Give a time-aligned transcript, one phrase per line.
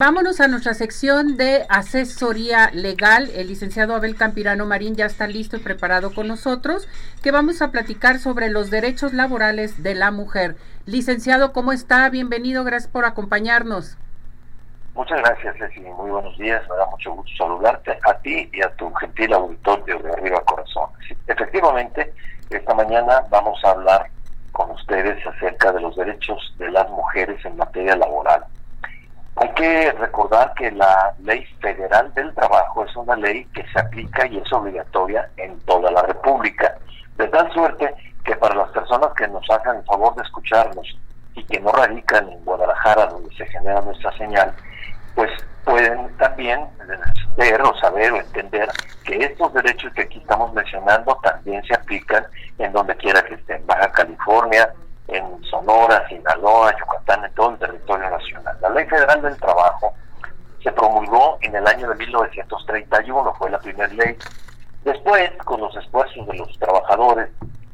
[0.00, 3.30] Vámonos a nuestra sección de asesoría legal.
[3.34, 6.86] El licenciado Abel Campirano Marín ya está listo y preparado con nosotros,
[7.20, 10.54] que vamos a platicar sobre los derechos laborales de la mujer.
[10.86, 12.08] Licenciado, ¿cómo está?
[12.10, 13.98] Bienvenido, gracias por acompañarnos.
[14.94, 15.80] Muchas gracias, Ceci.
[15.80, 16.62] Muy buenos días.
[16.70, 20.90] Me da mucho gusto saludarte a ti y a tu gentil auditorio de Arriba Corazón.
[21.26, 22.14] efectivamente,
[22.50, 24.08] esta mañana vamos a hablar
[24.52, 28.44] con ustedes acerca de los derechos de las mujeres en materia laboral
[29.58, 34.38] que recordar que la ley federal del trabajo es una ley que se aplica y
[34.38, 36.76] es obligatoria en toda la República,
[37.16, 37.92] de tal suerte
[38.24, 40.96] que para las personas que nos hagan el favor de escucharnos
[41.34, 44.54] y que no radican en Guadalajara, donde se genera nuestra señal,
[45.16, 45.30] pues
[45.64, 46.60] pueden también
[47.36, 48.68] ver o saber o entender
[49.04, 52.24] que estos derechos que aquí estamos mencionando también se aplican
[52.58, 54.72] en donde quiera que estén, Baja California,
[55.08, 58.56] en Sonora, Sinaloa, Yucatán, en todo el territorio nacional.
[58.60, 59.94] La Ley Federal del Trabajo
[60.60, 64.16] se promulgó en el año de 1931, fue la primera ley.
[64.82, 67.28] Después, con los esfuerzos de los trabajadores,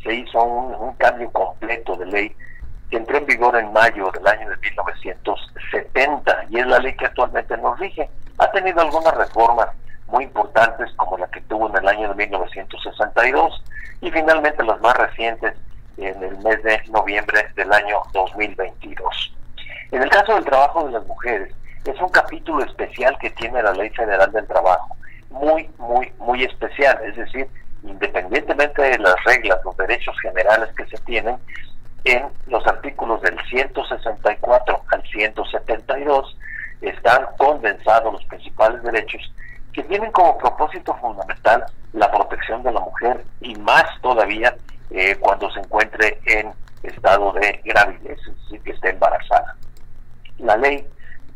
[0.00, 2.36] se hizo un, cambio completo de ley
[2.88, 7.06] que entró en vigor en mayo del año de 1970 y es la ley que
[7.06, 8.08] actualmente nos rige.
[8.38, 9.68] Ha tenido algunas reformas
[10.06, 13.64] muy importantes como la que tuvo en el año de 1962
[14.02, 15.54] y finalmente las más recientes
[15.96, 19.37] en el mes de noviembre del año 2022.
[19.90, 23.72] En el caso del trabajo de las mujeres, es un capítulo especial que tiene la
[23.72, 24.96] Ley Federal del Trabajo,
[25.30, 27.48] muy, muy, muy especial, es decir,
[27.82, 31.36] independientemente de las reglas, los derechos generales que se tienen,
[32.04, 36.38] en los artículos del 164 al 172
[36.80, 39.32] están condensados los principales derechos
[39.72, 44.54] que tienen como propósito fundamental la protección de la mujer y más todavía
[44.90, 46.52] eh, cuando se encuentre en
[46.82, 49.56] estado de gravidez, es decir, que esté embarazada.
[50.38, 50.86] La ley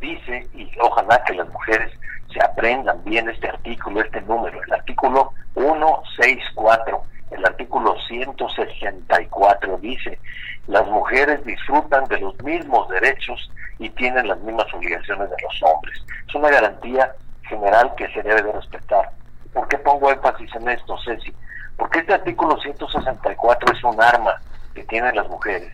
[0.00, 1.92] dice, y ojalá que las mujeres
[2.32, 10.18] se aprendan bien este artículo, este número, el artículo 164, el artículo 164 dice,
[10.66, 16.04] las mujeres disfrutan de los mismos derechos y tienen las mismas obligaciones de los hombres.
[16.28, 17.14] Es una garantía
[17.48, 19.10] general que se debe de respetar.
[19.52, 21.34] ¿Por qué pongo énfasis en esto, Ceci?
[21.76, 24.40] Porque este artículo 164 es un arma
[24.74, 25.72] que tienen las mujeres,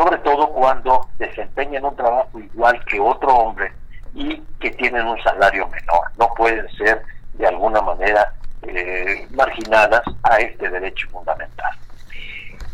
[0.00, 3.70] sobre todo cuando desempeñan un trabajo igual que otro hombre
[4.14, 6.10] y que tienen un salario menor.
[6.18, 7.02] No pueden ser
[7.34, 11.70] de alguna manera eh, marginadas a este derecho fundamental.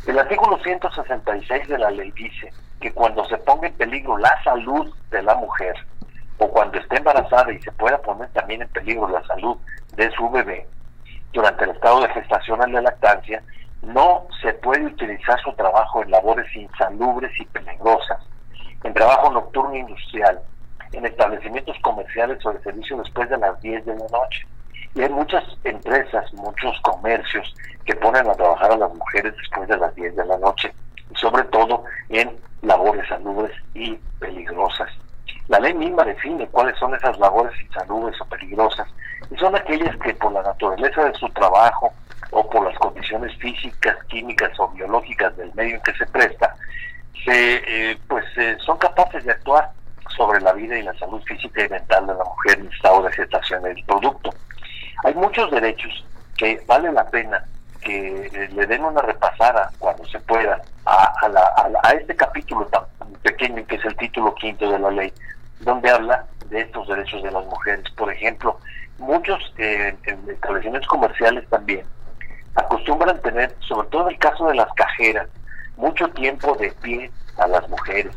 [0.07, 4.95] El artículo 166 de la ley dice que cuando se ponga en peligro la salud
[5.11, 5.75] de la mujer
[6.39, 9.57] o cuando esté embarazada y se pueda poner también en peligro la salud
[9.97, 10.65] de su bebé,
[11.33, 13.43] durante el estado de gestación de lactancia,
[13.87, 18.19] no se puede utilizar su trabajo en labores insalubres y peligrosas,
[18.83, 20.41] en trabajo nocturno industrial,
[20.93, 24.47] en establecimientos comerciales o de servicio después de las 10 de la noche.
[24.95, 27.55] Y hay muchas empresas, muchos comercios
[27.85, 30.73] que ponen a trabajar a las mujeres después de las 10 de la noche,
[31.11, 34.89] y sobre todo en labores salubres y peligrosas.
[35.49, 38.89] La ley misma define cuáles son esas labores insalubres o peligrosas
[39.31, 41.93] y son aquellas que por la naturaleza de su trabajo
[42.31, 46.55] o por las condiciones físicas, químicas o biológicas del medio en que se presta,
[47.25, 49.71] se, eh, pues eh, son capaces de actuar
[50.17, 53.13] sobre la vida y la salud física y mental de la mujer en estado de
[53.13, 54.31] gestación del producto.
[55.05, 56.05] Hay muchos derechos
[56.37, 57.45] que vale la pena
[57.81, 61.13] que eh, le den una repasada cuando se pueda a,
[61.83, 62.83] a este capítulo tan
[63.23, 65.13] pequeño que es el título quinto de la ley,
[65.61, 67.89] donde habla de estos derechos de las mujeres.
[67.97, 68.59] Por ejemplo,
[68.99, 69.95] muchos eh,
[70.29, 71.85] establecimientos comerciales también
[72.57, 75.29] acostumbran tener, sobre todo en el caso de las cajeras,
[75.77, 78.15] mucho tiempo de pie a las mujeres.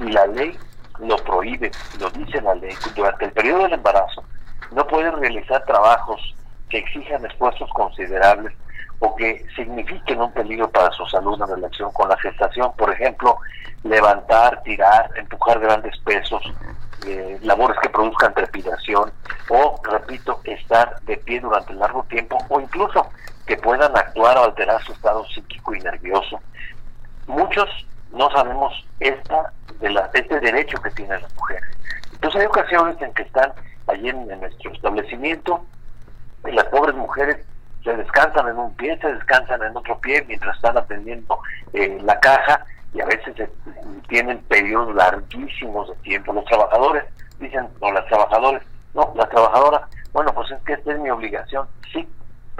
[0.00, 0.58] Y la ley
[0.98, 1.70] lo prohíbe,
[2.00, 2.74] lo dice la ley.
[2.94, 4.24] Durante el periodo del embarazo
[4.72, 6.34] no pueden realizar trabajos
[6.68, 8.54] que exijan esfuerzos considerables
[9.00, 12.72] o que signifiquen un peligro para su salud en relación con la gestación.
[12.76, 13.36] Por ejemplo,
[13.82, 16.40] levantar, tirar, empujar grandes pesos,
[17.06, 19.12] eh, labores que produzcan trepidación
[19.50, 23.06] o, repito, estar de pie durante largo tiempo o incluso
[23.46, 26.40] que puedan actuar o alterar su estado psíquico y nervioso.
[27.26, 27.68] Muchos
[28.12, 31.64] no sabemos esta de la, este derecho que tienen las mujeres.
[32.12, 33.52] Entonces hay ocasiones en que están
[33.88, 35.64] allí en, nuestro establecimiento
[36.46, 37.44] y las pobres mujeres
[37.82, 41.38] se descansan en un pie, se descansan en otro pie mientras están atendiendo
[41.72, 43.34] eh, la caja y a veces
[44.08, 46.32] tienen periodos larguísimos de tiempo.
[46.32, 47.04] Los trabajadores
[47.40, 48.62] dicen, o las trabajadoras,
[48.94, 52.06] no, las trabajadoras, bueno, pues es que esta es mi obligación, sí,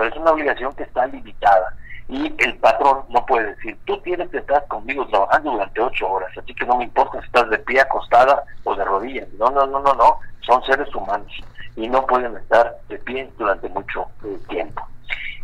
[0.03, 1.77] pero es una obligación que está limitada.
[2.09, 6.37] Y el patrón no puede decir, tú tienes que estar conmigo trabajando durante ocho horas,
[6.37, 9.29] así que no me importa si estás de pie, acostada o de rodillas.
[9.39, 10.19] No, no, no, no, no.
[10.41, 11.33] son seres humanos
[11.77, 14.85] y no pueden estar de pie durante mucho eh, tiempo.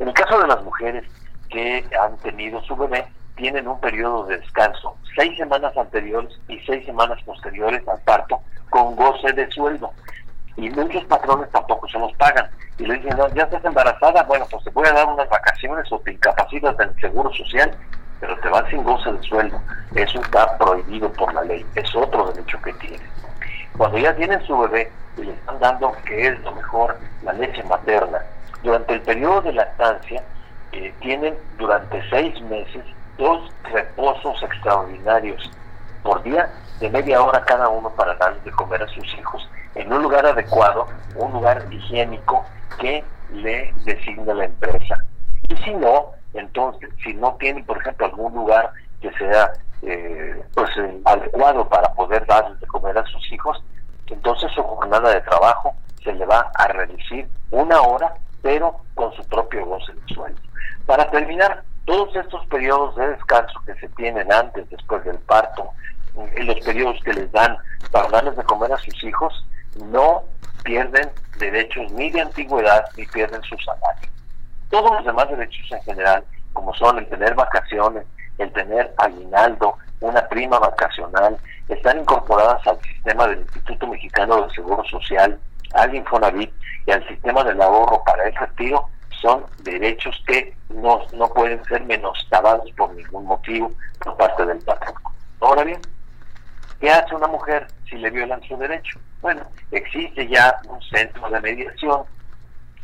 [0.01, 1.05] En el caso de las mujeres
[1.51, 3.07] que han tenido su bebé,
[3.37, 8.41] tienen un periodo de descanso, seis semanas anteriores y seis semanas posteriores al parto,
[8.71, 9.93] con goce de sueldo.
[10.59, 12.51] Y muchos patrones tampoco se los pagan.
[12.79, 15.87] Y le dicen, no, ya estás embarazada, bueno, pues te voy a dar unas vacaciones
[15.93, 17.71] o te incapacitas del seguro social,
[18.19, 19.61] pero te vas sin goce de sueldo.
[19.95, 23.05] Eso está prohibido por la ley, es otro derecho que tiene.
[23.77, 27.63] Cuando ya tienen su bebé y le están dando, que es lo mejor, la leche
[27.63, 28.19] materna,
[28.65, 30.25] durante el periodo de lactancia,
[30.73, 32.85] eh, tienen durante seis meses
[33.17, 35.53] dos reposos extraordinarios
[36.03, 36.51] por día
[36.81, 40.27] de media hora cada uno para darles de comer a sus hijos en un lugar
[40.27, 40.87] adecuado,
[41.17, 42.45] un lugar higiénico
[42.81, 44.97] que le designa la empresa.
[45.49, 50.71] Y si no, entonces, si no tienen, por ejemplo, algún lugar que sea eh, pues
[50.77, 53.63] eh, adecuado para poder darles de comer a sus hijos,
[54.09, 59.23] entonces su jornada de trabajo se le va a reducir una hora, pero con su
[59.29, 60.41] propio goce de sueldo.
[60.87, 65.71] Para terminar, todos estos periodos de descanso que se tienen antes, después del parto,
[66.35, 67.57] en los periodos que les dan
[67.91, 69.47] para darles de comer a sus hijos,
[69.87, 70.23] no
[70.65, 74.09] pierden derechos ni de antigüedad ni pierden su salario.
[74.71, 78.05] Todos los demás derechos en general, como son el tener vacaciones,
[78.39, 81.37] el tener aguinaldo, una prima vacacional,
[81.69, 85.39] están incorporadas al sistema del Instituto Mexicano del Seguro Social,
[85.75, 86.53] al Infonavit
[86.87, 88.89] y al sistema del ahorro para el retiro
[89.21, 94.95] son derechos que no, no pueden ser menoscabados por ningún motivo por parte del patrón.
[95.41, 95.81] Ahora bien,
[96.81, 98.99] ¿qué hace una mujer si le violan su derecho?
[99.21, 102.05] Bueno, existe ya un centro de mediación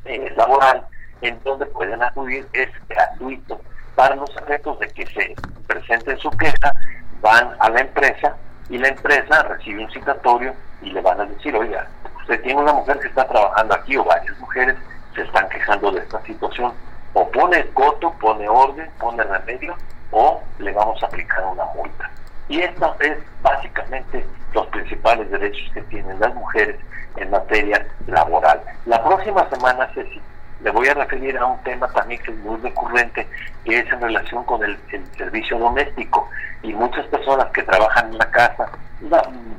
[0.05, 0.87] eh, laboral
[1.20, 3.61] en donde pueden acudir, es gratuito.
[3.94, 5.35] Para los efectos de que se
[5.67, 6.73] presenten su queja,
[7.20, 8.37] van a la empresa
[8.69, 11.87] y la empresa recibe un citatorio y le van a decir, oiga,
[12.20, 14.76] usted tiene una mujer que está trabajando aquí o varias mujeres
[15.14, 16.73] se están quejando de esta situación.
[17.12, 19.76] O pone coto, pone orden, pone remedio,
[20.11, 22.11] o le vamos a aplicar una multa.
[22.54, 26.76] Y estos es básicamente los principales derechos que tienen las mujeres
[27.16, 28.62] en materia laboral.
[28.86, 30.20] La próxima semana, Ceci,
[30.62, 33.26] le voy a referir a un tema también que es muy recurrente,
[33.64, 34.78] que es en relación con el,
[35.18, 36.28] servicio doméstico.
[36.62, 38.70] Y muchas personas que trabajan en la casa,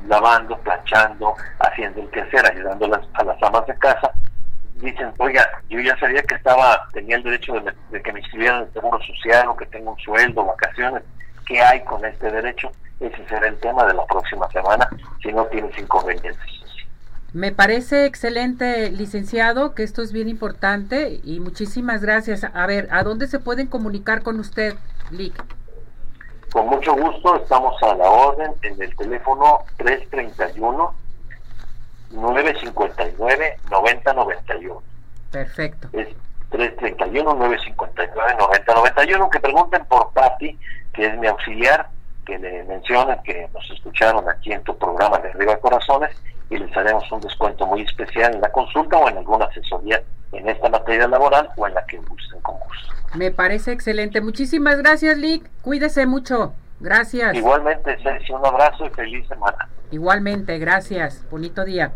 [0.08, 4.10] lavando, planchando, haciendo el quehacer, ayudando a las amas de casa,
[4.76, 7.60] dicen, oiga, yo ya sabía que estaba, tenía el derecho
[7.90, 11.02] de, que me inscribieran en el Seguro Social o que tengo un sueldo, vacaciones,
[11.44, 12.72] ¿qué hay con este derecho?
[13.00, 14.88] Ese será el tema de la próxima semana,
[15.22, 16.36] si no tienes inconvenientes.
[17.32, 22.44] Me parece excelente, licenciado, que esto es bien importante y muchísimas gracias.
[22.44, 24.74] A ver, ¿a dónde se pueden comunicar con usted,
[25.10, 25.34] Lick?
[26.52, 30.94] Con mucho gusto, estamos a la orden en el teléfono 331
[32.12, 34.80] 959-9091.
[35.30, 35.88] Perfecto.
[35.92, 36.08] Es
[36.50, 39.30] 331-959-9091.
[39.30, 40.58] Que pregunten por Patti,
[40.92, 41.88] que es mi auxiliar,
[42.26, 46.10] que le mencionen que nos escucharon aquí en tu programa de Arriba Corazones
[46.50, 50.02] y les haremos un descuento muy especial en la consulta o en alguna asesoría
[50.32, 52.94] en esta materia laboral o en la que gusten con gusto.
[53.14, 54.20] Me parece excelente.
[54.20, 55.48] Muchísimas gracias, Lick.
[55.62, 56.52] Cuídese mucho.
[56.80, 57.34] Gracias.
[57.34, 59.68] Igualmente, Sergio, un abrazo y feliz semana.
[59.90, 61.24] Igualmente, gracias.
[61.30, 61.92] Bonito día.